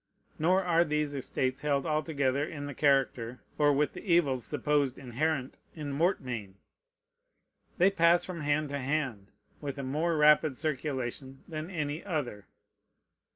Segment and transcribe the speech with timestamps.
[0.39, 5.59] Nor are these estates held altogether in the character or with the evils supposed inherent
[5.75, 6.55] in mortmain.
[7.77, 9.27] They pass from hand to hand
[9.61, 12.47] with a more rapid circulation than any other.